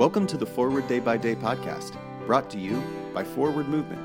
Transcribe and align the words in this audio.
Welcome 0.00 0.26
to 0.28 0.38
the 0.38 0.46
Forward 0.46 0.88
Day 0.88 0.98
by 0.98 1.18
Day 1.18 1.34
podcast, 1.34 1.94
brought 2.24 2.48
to 2.52 2.58
you 2.58 2.82
by 3.12 3.22
Forward 3.22 3.68
Movement. 3.68 4.00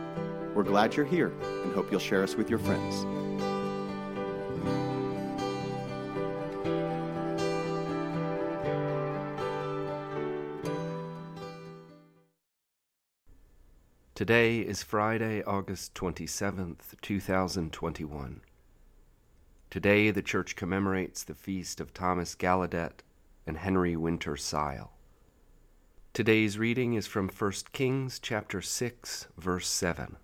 We're 0.53 0.63
glad 0.63 0.93
you're 0.93 1.05
here 1.05 1.31
and 1.63 1.73
hope 1.73 1.89
you'll 1.89 2.01
share 2.01 2.21
us 2.21 2.35
with 2.35 2.49
your 2.49 2.59
friends. 2.59 3.05
Today 14.15 14.59
is 14.59 14.83
Friday, 14.83 15.41
August 15.43 15.93
27th, 15.93 16.99
2021. 17.01 18.41
Today 19.69 20.11
the 20.11 20.21
church 20.21 20.57
commemorates 20.57 21.23
the 21.23 21.33
feast 21.33 21.79
of 21.79 21.93
Thomas 21.93 22.35
Gallaudet 22.35 22.99
and 23.47 23.59
Henry 23.59 23.95
Winter 23.95 24.35
Syle. 24.35 24.94
Today's 26.15 26.57
reading 26.57 26.93
is 26.93 27.07
from 27.07 27.27
1 27.27 27.51
Kings 27.73 28.19
chapter 28.19 28.61
6 28.61 29.27
verse 29.37 29.67
7. 29.67 30.15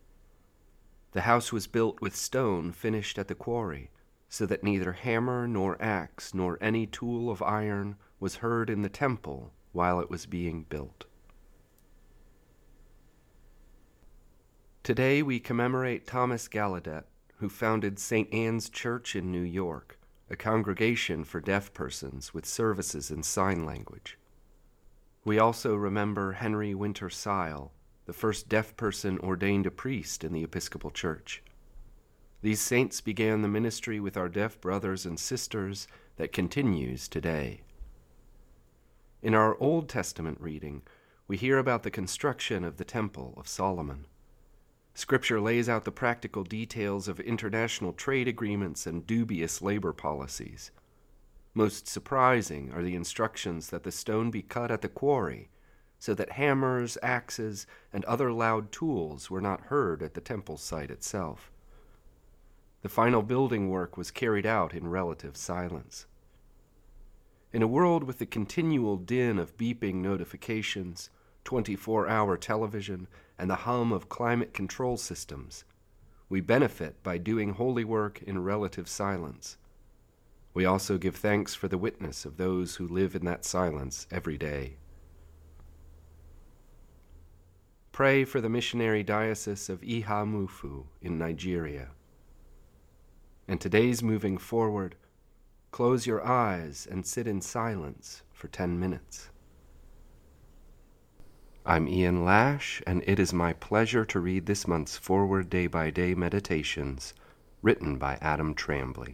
The 1.12 1.22
house 1.27 1.52
was 1.52 1.67
built 1.67 2.00
with 2.00 2.16
stone 2.16 2.72
finished 2.72 3.20
at 3.20 3.27
the 3.27 3.36
quarry, 3.36 3.90
so 4.30 4.45
that 4.45 4.64
neither 4.64 4.94
hammer 4.94 5.50
nor 5.50 5.76
axe 5.81 6.34
nor 6.34 6.58
any 6.62 6.88
tool 6.88 7.30
of 7.30 7.41
iron 7.41 7.98
was 8.22 8.38
heard 8.38 8.70
in 8.70 8.84
the 8.84 8.88
temple 8.88 9.52
while 9.73 10.00
it 10.00 10.09
was 10.09 10.26
being 10.26 10.64
built. 10.64 11.04
Today 14.84 15.22
we 15.22 15.42
commemorate 15.42 16.08
Thomas 16.08 16.48
Gallaudet, 16.48 17.03
who 17.39 17.50
founded 17.50 18.00
St. 18.00 18.34
Anne's 18.34 18.70
Church 18.70 19.14
in 19.14 19.30
New 19.30 19.42
York, 19.42 20.00
a 20.30 20.38
congregation 20.38 21.26
for 21.26 21.42
deaf 21.42 21.73
persons 21.73 22.34
with 22.34 22.45
services 22.45 23.12
in 23.12 23.23
sign 23.23 23.66
language. 23.66 24.17
We 25.23 25.38
also 25.38 25.75
remember 25.75 26.31
Henry 26.31 26.73
Winter 26.73 27.09
Syle, 27.09 27.72
the 28.05 28.14
first 28.14 28.50
deaf 28.50 28.75
person 28.75 29.19
ordained 29.19 29.67
a 29.67 29.72
priest 29.72 30.23
in 30.23 30.33
the 30.33 30.44
Episcopal 30.44 30.89
Church. 30.89 31.44
These 32.41 32.59
saints 32.59 33.02
began 33.02 33.44
the 33.44 33.47
ministry 33.47 33.99
with 33.99 34.17
our 34.17 34.30
deaf 34.30 34.59
brothers 34.59 35.05
and 35.05 35.19
sisters 35.19 35.88
that 36.16 36.33
continues 36.33 37.08
today. 37.08 37.61
In 39.22 39.36
our 39.36 39.55
Old 39.59 39.88
Testament 39.88 40.39
reading, 40.42 40.81
we 41.27 41.38
hear 41.38 41.59
about 41.59 41.83
the 41.83 41.92
construction 41.92 42.64
of 42.64 42.77
the 42.77 42.83
Temple 42.83 43.36
of 43.38 43.47
Solomon. 43.47 44.08
Scripture 44.95 45.39
lays 45.39 45.69
out 45.69 45.86
the 45.86 45.92
practical 45.92 46.44
details 46.44 47.08
of 47.08 47.19
international 47.19 47.94
trade 47.94 48.27
agreements 48.27 48.88
and 48.88 49.05
dubious 49.05 49.61
labor 49.61 49.94
policies. 49.94 50.72
Most 51.53 51.88
surprising 51.88 52.71
are 52.71 52.81
the 52.81 52.95
instructions 52.95 53.69
that 53.69 53.83
the 53.83 53.91
stone 53.91 54.31
be 54.31 54.41
cut 54.41 54.71
at 54.71 54.81
the 54.81 54.88
quarry, 54.88 55.49
so 55.99 56.13
that 56.13 56.31
hammers, 56.31 56.97
axes, 57.03 57.67
and 57.91 58.05
other 58.05 58.31
loud 58.31 58.71
tools 58.71 59.30
were 59.30 59.41
not 59.41 59.66
heard 59.66 60.02
at 60.02 60.13
the 60.13 60.21
temple 60.21 60.58
site 60.58 60.89
itself. 60.89 61.52
The 62.81 62.89
final 62.89 63.21
building 63.21 63.69
work 63.69 63.97
was 63.97 64.11
carried 64.11 64.45
out 64.45 64.73
in 64.73 64.88
relative 64.88 65.38
silence. 65.38 66.08
In 67.53 67.61
a 67.61 67.67
world 67.67 68.05
with 68.05 68.17
the 68.17 68.25
continual 68.25 68.95
din 68.95 69.38
of 69.38 69.58
beeping 69.58 69.95
notifications, 69.95 71.09
24 71.43 72.08
hour 72.08 72.38
television, 72.38 73.08
and 73.38 73.49
the 73.49 73.55
hum 73.67 73.91
of 73.91 74.09
climate 74.09 74.53
control 74.53 74.95
systems. 74.95 75.65
We 76.30 76.39
benefit 76.39 77.03
by 77.03 77.17
doing 77.17 77.53
holy 77.53 77.83
work 77.83 78.21
in 78.23 78.41
relative 78.43 78.88
silence. 78.88 79.58
We 80.53 80.66
also 80.66 80.97
give 80.97 81.16
thanks 81.16 81.55
for 81.55 81.67
the 81.67 81.77
witness 81.77 82.25
of 82.25 82.38
those 82.38 82.75
who 82.75 82.88
live 82.88 83.16
in 83.16 83.23
that 83.25 83.45
silence 83.45 84.05
every 84.11 84.38
day. 84.38 84.77
Pray 87.91 88.25
for 88.25 88.41
the 88.41 88.49
missionary 88.49 89.03
diocese 89.03 89.69
of 89.69 89.81
Ihamufu 89.81 90.86
in 91.02 91.17
Nigeria. 91.17 91.89
And 93.48 93.61
today's 93.61 94.02
moving 94.02 94.37
forward, 94.37 94.95
close 95.71 96.08
your 96.08 96.26
eyes 96.26 96.87
and 96.89 97.05
sit 97.05 97.27
in 97.27 97.42
silence 97.42 98.23
for 98.31 98.47
10 98.47 98.80
minutes. 98.80 99.30
I'm 101.65 101.87
Ian 101.87 102.26
Lasch, 102.26 102.81
and 102.87 103.03
it 103.05 103.20
is 103.20 103.31
my 103.33 103.53
pleasure 103.53 104.03
to 104.05 104.20
read 104.20 104.47
this 104.47 104.67
month's 104.67 104.97
Forward 104.97 105.49
Day 105.49 105.67
by 105.67 105.92
Day 105.92 106.15
Meditations, 106.15 107.14
written 107.61 107.97
by 107.97 108.17
Adam 108.20 108.55
Trambley. 108.55 109.14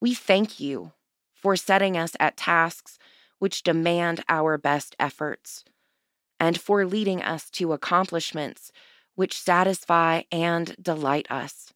We 0.00 0.14
thank 0.14 0.60
you 0.60 0.92
for 1.32 1.56
setting 1.56 1.96
us 1.96 2.12
at 2.20 2.36
tasks 2.36 2.98
which 3.38 3.62
demand 3.62 4.24
our 4.28 4.58
best 4.58 4.96
efforts 4.98 5.64
and 6.40 6.60
for 6.60 6.84
leading 6.84 7.22
us 7.22 7.50
to 7.50 7.72
accomplishments 7.72 8.70
which 9.14 9.38
satisfy 9.38 10.22
and 10.30 10.76
delight 10.80 11.26
us. 11.30 11.72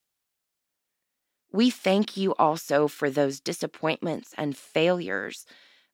We 1.53 1.71
thank 1.71 2.17
you 2.17 2.35
also 2.37 2.89
for 2.89 3.11
those 3.11 3.41
disappointments 3.41 4.33
and 4.39 4.57
failures 4.57 5.45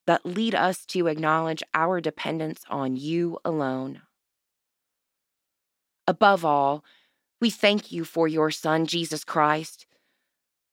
that 0.07 0.25
lead 0.25 0.55
us 0.55 0.87
to 0.87 1.07
acknowledge 1.07 1.63
our 1.75 2.01
dependence 2.01 2.63
on 2.71 2.97
you 2.97 3.39
alone. 3.45 4.03
Above 6.07 6.45
all, 6.45 6.85
we 7.41 7.51
thank 7.51 7.93
you 7.93 8.05
for 8.05 8.29
your 8.29 8.51
Son, 8.51 8.87
Jesus 8.87 9.25
Christ, 9.25 9.87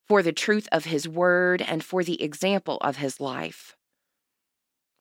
for 0.07 0.21
the 0.21 0.33
truth 0.33 0.67
of 0.71 0.85
his 0.85 1.07
word 1.07 1.61
and 1.61 1.83
for 1.83 2.03
the 2.03 2.21
example 2.21 2.77
of 2.81 2.97
his 2.97 3.19
life, 3.19 3.75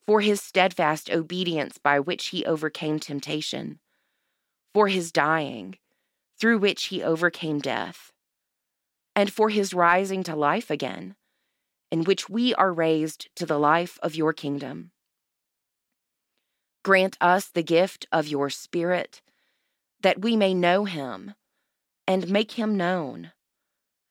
for 0.07 0.21
his 0.21 0.41
steadfast 0.41 1.11
obedience 1.11 1.79
by 1.79 2.01
which 2.01 2.27
he 2.29 2.45
overcame 2.45 2.99
temptation, 2.99 3.79
for 4.73 4.89
his 4.89 5.13
dying, 5.13 5.77
through 6.39 6.59
which 6.59 6.85
he 6.87 7.03
overcame 7.03 7.59
death, 7.59 8.13
and 9.15 9.33
for 9.33 9.51
his 9.51 9.75
rising 9.75 10.23
to 10.23 10.35
life 10.35 10.71
again 10.71 11.15
in 11.95 12.03
which 12.03 12.29
we 12.29 12.53
are 12.57 12.73
raised 12.73 13.29
to 13.37 13.47
the 13.47 13.57
life 13.57 14.01
of 14.03 14.17
your 14.17 14.33
kingdom. 14.33 14.91
Grant 16.83 17.17
us 17.21 17.47
the 17.47 17.63
gift 17.63 18.05
of 18.11 18.27
your 18.27 18.51
Spirit, 18.51 19.23
that 20.01 20.21
we 20.21 20.35
may 20.35 20.53
know 20.53 20.87
him 20.87 21.35
and 22.05 22.29
make 22.29 22.53
him 22.59 22.77
known, 22.77 23.31